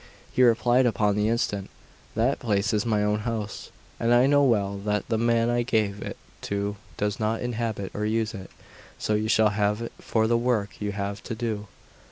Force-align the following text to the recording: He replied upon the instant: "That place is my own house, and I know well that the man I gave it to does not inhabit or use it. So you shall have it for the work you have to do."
He 0.33 0.41
replied 0.41 0.87
upon 0.87 1.15
the 1.15 1.29
instant: 1.29 1.69
"That 2.15 2.39
place 2.39 2.73
is 2.73 2.87
my 2.87 3.03
own 3.03 3.19
house, 3.19 3.69
and 3.99 4.15
I 4.15 4.25
know 4.25 4.43
well 4.43 4.79
that 4.79 5.07
the 5.09 5.17
man 5.19 5.51
I 5.51 5.61
gave 5.61 6.01
it 6.01 6.17
to 6.41 6.77
does 6.97 7.19
not 7.19 7.41
inhabit 7.43 7.91
or 7.93 8.03
use 8.03 8.33
it. 8.33 8.49
So 8.97 9.13
you 9.13 9.27
shall 9.27 9.49
have 9.49 9.79
it 9.79 9.91
for 10.01 10.25
the 10.25 10.39
work 10.39 10.81
you 10.81 10.91
have 10.93 11.21
to 11.25 11.35
do." 11.35 11.67